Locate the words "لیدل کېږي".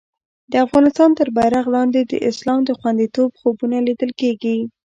3.87-4.57